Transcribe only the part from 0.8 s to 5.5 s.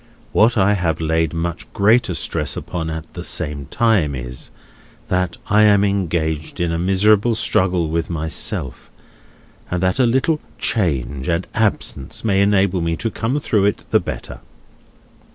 laid much greater stress upon at the same time is, that